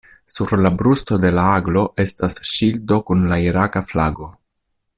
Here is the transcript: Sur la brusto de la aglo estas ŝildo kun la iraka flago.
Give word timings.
Sur 0.35 0.53
la 0.65 0.69
brusto 0.77 1.17
de 1.25 1.31
la 1.39 1.43
aglo 1.57 1.83
estas 2.05 2.39
ŝildo 2.53 2.99
kun 3.11 3.29
la 3.33 3.39
iraka 3.51 3.85
flago. 3.91 4.33